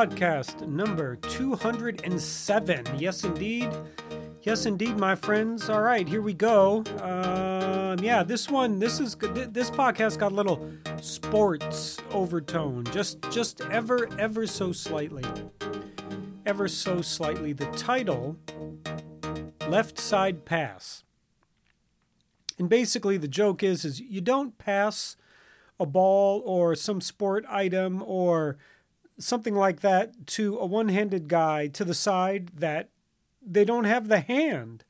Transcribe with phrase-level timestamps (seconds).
[0.00, 2.86] podcast number 207.
[2.96, 3.68] Yes, indeed.
[4.40, 5.68] Yes, indeed, my friends.
[5.68, 6.82] All right, here we go.
[7.02, 9.14] Um, yeah, this one, this is.
[9.14, 15.24] This podcast got a little sports overtone, just, just ever, ever so slightly,
[16.46, 17.52] ever so slightly.
[17.52, 18.38] The title,
[19.68, 21.04] "Left Side Pass,"
[22.58, 25.18] and basically the joke is, is you don't pass
[25.78, 28.56] a ball or some sport item or
[29.20, 32.90] something like that to a one handed guy to the side that
[33.40, 34.84] they don't have the hand,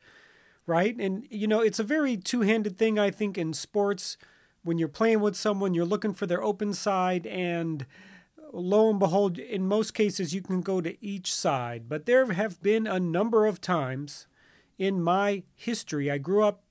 [0.66, 0.96] right?
[0.96, 4.16] And, you know, it's a very two handed thing, I think, in sports.
[4.62, 7.86] When you're playing with someone, you're looking for their open side, and
[8.52, 11.88] lo and behold, in most cases, you can go to each side.
[11.88, 14.26] But there have been a number of times
[14.76, 16.62] in my history, I grew up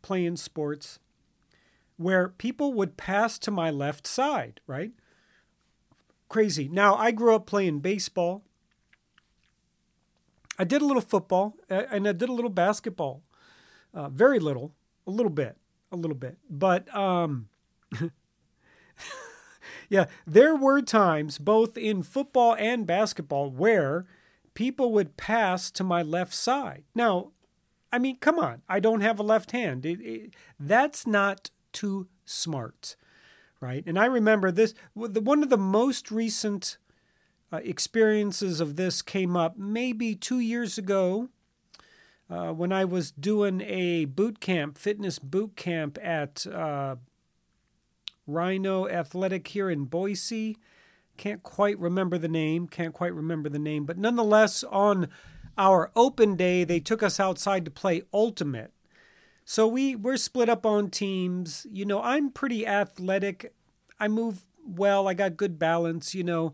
[0.00, 1.00] playing sports,
[1.96, 4.92] where people would pass to my left side, right?
[6.28, 6.68] Crazy.
[6.68, 8.44] Now, I grew up playing baseball.
[10.58, 13.22] I did a little football and I did a little basketball.
[13.94, 14.74] Uh, very little,
[15.06, 15.56] a little bit,
[15.92, 16.36] a little bit.
[16.50, 17.48] But um,
[19.88, 24.06] yeah, there were times both in football and basketball where
[24.54, 26.84] people would pass to my left side.
[26.94, 27.30] Now,
[27.92, 29.86] I mean, come on, I don't have a left hand.
[29.86, 32.96] It, it, that's not too smart
[33.60, 33.84] right?
[33.86, 36.78] And I remember this, one of the most recent
[37.52, 41.28] uh, experiences of this came up maybe two years ago
[42.30, 46.96] uh, when I was doing a boot camp, fitness boot camp at uh,
[48.26, 50.58] Rhino Athletic here in Boise.
[51.16, 55.08] Can't quite remember the name, can't quite remember the name, but nonetheless, on
[55.56, 58.72] our open day, they took us outside to play Ultimate.
[59.50, 61.66] So we we're split up on teams.
[61.72, 63.54] You know, I'm pretty athletic.
[63.98, 65.08] I move well.
[65.08, 66.14] I got good balance.
[66.14, 66.52] You know,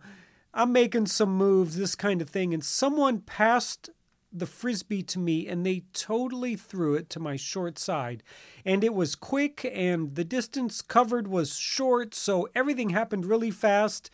[0.55, 2.55] I'm making some moves, this kind of thing.
[2.55, 3.91] And someone passed
[4.33, 8.23] the frisbee to me and they totally threw it to my short side.
[8.65, 12.15] And it was quick and the distance covered was short.
[12.15, 14.09] So everything happened really fast.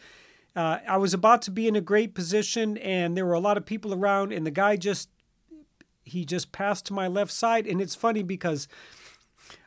[0.57, 3.59] Uh, I was about to be in a great position and there were a lot
[3.59, 5.11] of people around and the guy just
[6.05, 7.67] he just passed to my left side.
[7.67, 8.69] And it's funny because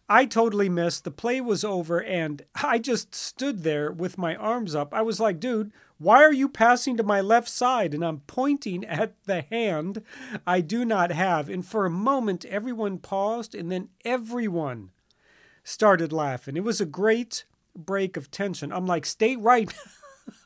[0.10, 1.06] I totally missed.
[1.06, 4.94] The play was over, and I just stood there with my arms up.
[4.94, 7.94] I was like, dude, why are you passing to my left side?
[7.94, 10.04] And I'm pointing at the hand
[10.46, 11.50] I do not have.
[11.50, 14.90] And for a moment, everyone paused, and then everyone
[15.64, 16.58] started laughing.
[16.58, 17.46] It was a great
[17.76, 18.74] break of tension.
[18.74, 19.74] I'm like, stay right.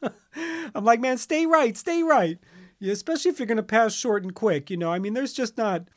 [0.76, 2.38] I'm like, man, stay right, stay right.
[2.80, 4.70] Yeah, especially if you're going to pass short and quick.
[4.70, 5.88] You know, I mean, there's just not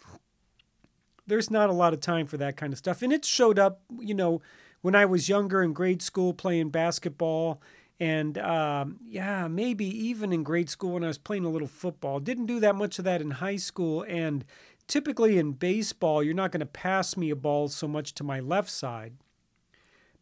[1.26, 3.02] there's not a lot of time for that kind of stuff.
[3.02, 4.42] And it showed up, you know,
[4.82, 7.62] when I was younger in grade school playing basketball.
[8.00, 12.18] And um, yeah, maybe even in grade school when I was playing a little football.
[12.18, 14.04] Didn't do that much of that in high school.
[14.08, 14.44] And
[14.86, 18.40] typically in baseball, you're not going to pass me a ball so much to my
[18.40, 19.14] left side.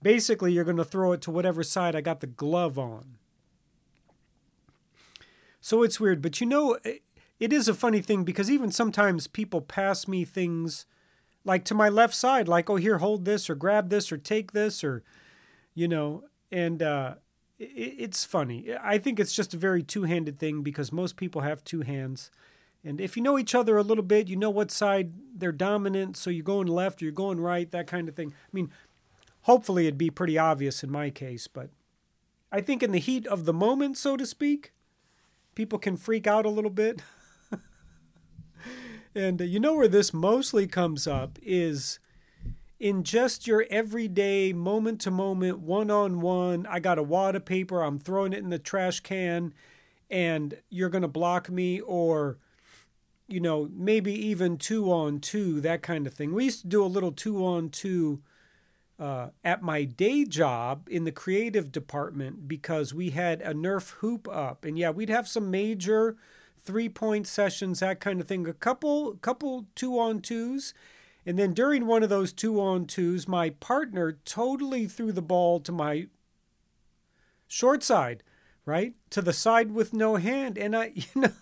[0.02, 3.17] Basically, you're going to throw it to whatever side I got the glove on.
[5.60, 9.60] So it's weird, but you know, it is a funny thing because even sometimes people
[9.60, 10.86] pass me things
[11.44, 14.52] like to my left side, like, oh, here, hold this or grab this or take
[14.52, 15.02] this or,
[15.74, 17.14] you know, and uh,
[17.58, 17.64] it,
[17.98, 18.68] it's funny.
[18.82, 22.30] I think it's just a very two handed thing because most people have two hands.
[22.84, 26.16] And if you know each other a little bit, you know what side they're dominant.
[26.16, 28.32] So you're going left, or you're going right, that kind of thing.
[28.32, 28.70] I mean,
[29.42, 31.70] hopefully it'd be pretty obvious in my case, but
[32.52, 34.72] I think in the heat of the moment, so to speak,
[35.58, 37.02] people can freak out a little bit.
[39.16, 41.98] and uh, you know where this mostly comes up is
[42.78, 46.64] in just your everyday moment to moment, one on one.
[46.70, 49.52] I got a wad of paper, I'm throwing it in the trash can,
[50.08, 52.38] and you're going to block me, or,
[53.26, 56.32] you know, maybe even two on two, that kind of thing.
[56.32, 58.22] We used to do a little two on two
[58.98, 64.28] uh, at my day job in the creative department because we had a Nerf hoop
[64.28, 64.64] up.
[64.64, 66.16] And yeah, we'd have some major
[66.58, 68.46] three point sessions, that kind of thing.
[68.46, 70.74] A couple, couple two on twos.
[71.24, 75.60] And then during one of those two on twos, my partner totally threw the ball
[75.60, 76.06] to my
[77.46, 78.22] short side,
[78.64, 78.94] right?
[79.10, 80.58] To the side with no hand.
[80.58, 81.32] And I, you know,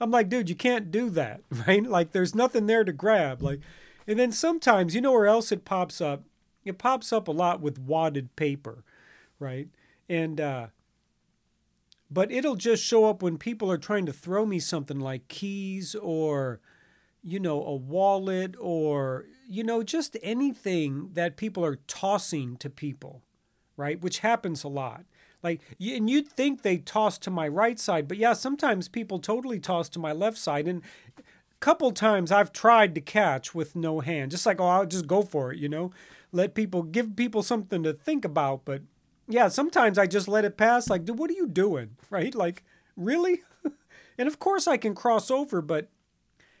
[0.00, 1.84] I'm like, dude, you can't do that, right?
[1.84, 3.42] Like, there's nothing there to grab.
[3.42, 3.60] Like,
[4.10, 6.24] and then sometimes, you know where else it pops up?
[6.64, 8.82] It pops up a lot with wadded paper,
[9.38, 9.68] right?
[10.08, 10.66] And, uh,
[12.10, 15.94] but it'll just show up when people are trying to throw me something like keys
[15.94, 16.58] or,
[17.22, 23.22] you know, a wallet or, you know, just anything that people are tossing to people,
[23.76, 24.00] right?
[24.00, 25.04] Which happens a lot.
[25.40, 29.60] Like, and you'd think they toss to my right side, but yeah, sometimes people totally
[29.60, 30.66] toss to my left side.
[30.66, 30.82] And
[31.60, 35.22] couple times I've tried to catch with no hand, just like, oh, I'll just go
[35.22, 35.92] for it, you know?
[36.32, 38.64] Let people, give people something to think about.
[38.64, 38.82] But
[39.28, 40.88] yeah, sometimes I just let it pass.
[40.88, 41.96] Like, dude, what are you doing?
[42.10, 42.34] Right?
[42.34, 42.64] Like,
[42.96, 43.42] really?
[44.18, 45.88] and of course I can cross over, but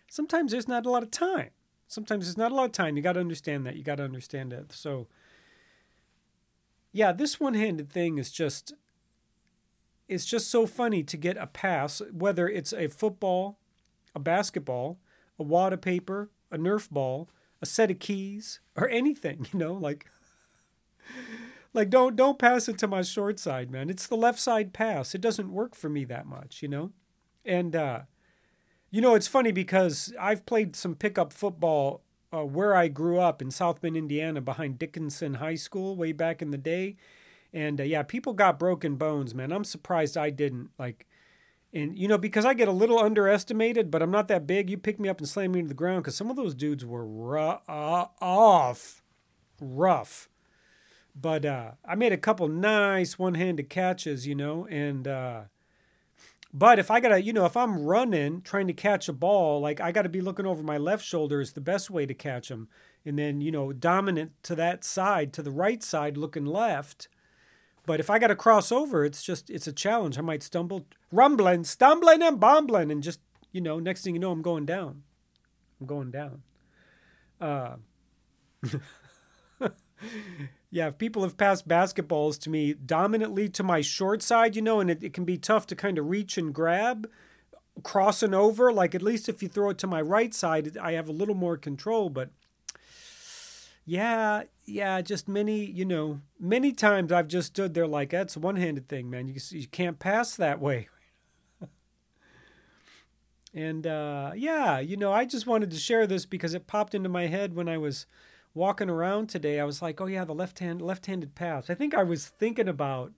[0.08, 1.50] sometimes there's not a lot of time.
[1.88, 2.96] Sometimes there's not a lot of time.
[2.96, 3.74] You got to understand that.
[3.74, 4.70] You got to understand it.
[4.72, 5.08] So,
[6.92, 8.74] yeah, this one-handed thing is just
[10.06, 13.58] it's just so funny to get a pass, whether it's a football,
[14.14, 14.98] a basketball,
[15.38, 17.28] a wad of paper, a Nerf ball,
[17.62, 20.06] a set of keys, or anything, you know, like
[21.72, 23.90] like don't don't pass it to my short side, man.
[23.90, 25.14] It's the left side pass.
[25.14, 26.92] It doesn't work for me that much, you know?
[27.44, 28.00] And uh
[28.90, 32.02] you know, it's funny because I've played some pickup football
[32.32, 36.42] uh, where I grew up in South Bend, Indiana, behind Dickinson High School way back
[36.42, 36.96] in the day.
[37.52, 39.52] And uh, yeah, people got broken bones, man.
[39.52, 40.70] I'm surprised I didn't.
[40.78, 41.06] Like,
[41.72, 44.70] and you know, because I get a little underestimated, but I'm not that big.
[44.70, 46.84] You pick me up and slam me into the ground because some of those dudes
[46.84, 49.02] were rough, uh, off,
[49.60, 50.28] rough.
[51.14, 55.42] But uh, I made a couple nice one-handed catches, you know, and uh,
[56.52, 59.80] but if I gotta, you know, if I'm running trying to catch a ball, like
[59.80, 62.68] I gotta be looking over my left shoulder is the best way to catch them.
[63.04, 67.08] And then, you know, dominant to that side, to the right side, looking left.
[67.90, 70.16] But if I gotta cross over, it's just it's a challenge.
[70.16, 73.18] I might stumble, rumbling, stumbling and bumbling, and just,
[73.50, 75.02] you know, next thing you know, I'm going down.
[75.80, 76.42] I'm going down.
[77.40, 77.78] Uh
[80.70, 84.78] Yeah, if people have passed basketballs to me dominantly to my short side, you know,
[84.78, 87.10] and it, it can be tough to kind of reach and grab,
[87.82, 88.72] crossing over.
[88.72, 91.34] Like at least if you throw it to my right side, I have a little
[91.34, 92.08] more control.
[92.08, 92.30] But
[93.84, 98.40] yeah, yeah, just many, you know, many times I've just stood there like that's a
[98.40, 99.28] one-handed thing, man.
[99.28, 100.88] You you can't pass that way.
[103.54, 107.08] and uh, yeah, you know, I just wanted to share this because it popped into
[107.08, 108.06] my head when I was
[108.54, 111.70] walking around today, I was like, oh yeah, the left hand left-handed pass.
[111.70, 113.12] I think I was thinking about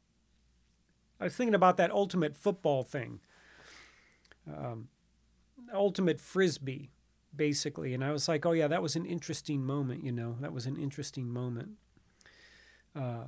[1.20, 3.20] I was thinking about that ultimate football thing.
[4.46, 4.88] Um,
[5.72, 6.90] ultimate frisbee,
[7.34, 7.94] basically.
[7.94, 10.36] And I was like, oh yeah, that was an interesting moment, you know.
[10.40, 11.70] That was an interesting moment.
[12.94, 13.24] Uh,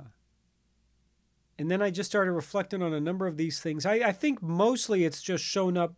[1.57, 3.85] and then I just started reflecting on a number of these things.
[3.85, 5.95] I, I think mostly it's just shown up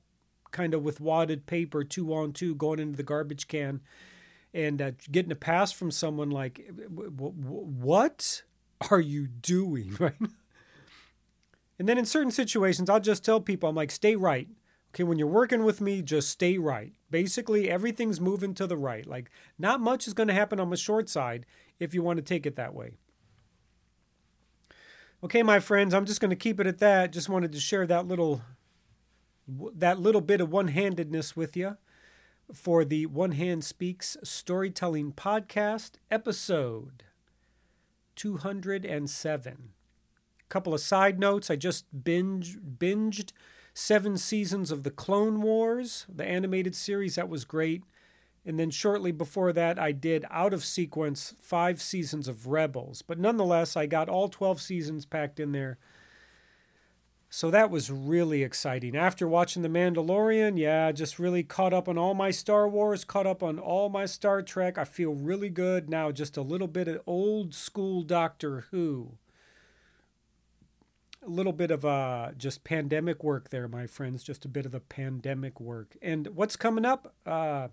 [0.51, 3.81] kind of with wadded paper, two on two, going into the garbage can
[4.53, 8.43] and uh, getting a pass from someone like, what
[8.89, 9.95] are you doing?
[9.99, 10.13] Right.
[11.79, 14.47] And then in certain situations, I'll just tell people, I'm like, stay right.
[14.97, 16.91] Okay, when you're working with me, just stay right.
[17.11, 19.05] Basically, everything's moving to the right.
[19.05, 19.29] Like,
[19.59, 21.45] not much is going to happen on the short side
[21.77, 22.93] if you want to take it that way.
[25.23, 27.13] Okay, my friends, I'm just going to keep it at that.
[27.13, 28.41] Just wanted to share that little
[29.75, 31.77] that little bit of one-handedness with you
[32.51, 37.03] for the One Hand Speaks Storytelling Podcast, episode
[38.15, 39.53] 207.
[39.53, 41.51] A couple of side notes.
[41.51, 43.31] I just binge, binged
[43.77, 47.15] seven seasons of the Clone Wars, the animated series.
[47.15, 47.83] That was great.
[48.45, 53.01] And then shortly before that, I did out of sequence five seasons of Rebels.
[53.01, 55.77] But nonetheless, I got all 12 seasons packed in there
[57.29, 58.95] so that was really exciting.
[58.95, 63.27] After watching The Mandalorian, yeah, just really caught up on all my Star Wars, caught
[63.27, 64.77] up on all my Star Trek.
[64.77, 69.17] I feel really good now, just a little bit of old school Doctor Who.
[71.27, 74.71] A little bit of uh, just pandemic work there, my friends, just a bit of
[74.71, 75.97] the pandemic work.
[76.01, 77.13] And what's coming up?
[77.25, 77.67] Uh,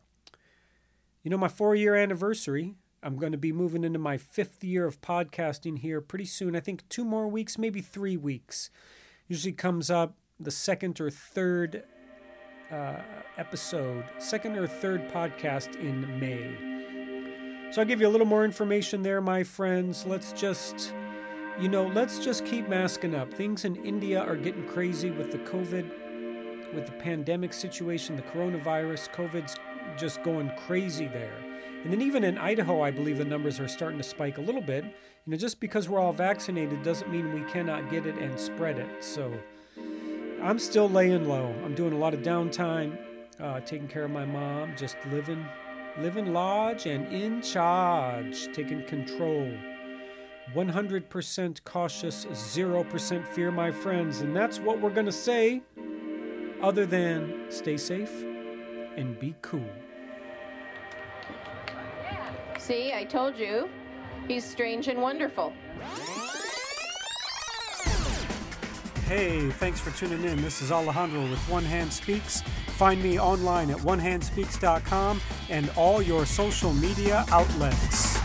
[1.22, 2.74] you know, my four year anniversary.
[3.02, 6.56] I'm going to be moving into my fifth year of podcasting here pretty soon.
[6.56, 8.70] I think two more weeks, maybe three weeks
[9.28, 11.84] usually comes up the second or third
[12.70, 12.96] uh,
[13.36, 17.72] episode, second or third podcast in May.
[17.72, 20.06] So I'll give you a little more information there, my friends.
[20.06, 20.94] Let's just,
[21.60, 23.32] you know, let's just keep masking up.
[23.32, 29.08] Things in India are getting crazy with the COVID, with the pandemic situation, the coronavirus.
[29.10, 29.56] COVID's
[29.96, 31.36] just going crazy there.
[31.84, 34.62] And then even in Idaho, I believe the numbers are starting to spike a little
[34.62, 34.84] bit.
[34.84, 38.78] You know, just because we're all vaccinated doesn't mean we cannot get it and spread
[38.78, 39.04] it.
[39.04, 39.32] So
[40.42, 41.54] I'm still laying low.
[41.64, 42.98] I'm doing a lot of downtime,
[43.38, 45.46] uh, taking care of my mom, just living,
[45.98, 49.52] living large and in charge, taking control.
[50.52, 54.20] 100% cautious, 0% fear, my friends.
[54.20, 55.62] And that's what we're going to say,
[56.62, 58.12] other than stay safe
[58.96, 59.68] and be cool.
[62.58, 63.68] See, I told you.
[64.28, 65.52] He's strange and wonderful.
[69.06, 70.40] Hey, thanks for tuning in.
[70.40, 72.40] This is Alejandro with One Hand Speaks.
[72.68, 75.20] Find me online at onehandspeaks.com
[75.50, 78.23] and all your social media outlets.